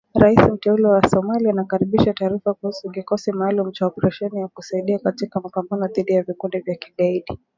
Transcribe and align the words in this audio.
Rais 0.13 0.39
mteule 0.47 0.87
wa 0.87 1.09
Somalia 1.09 1.49
anakaribisha 1.49 2.13
taarifa 2.13 2.53
kuhusu 2.53 2.89
kikosi 2.91 3.31
maalum 3.31 3.71
cha 3.71 3.85
operesheni 3.85 4.39
ya 4.39 4.47
kusaidia 4.47 4.99
katika 4.99 5.39
mapambano 5.41 5.87
dhidi 5.87 6.13
ya 6.13 6.23
vikundi 6.23 6.59
vya 6.59 6.75
kigaidi. 6.75 7.39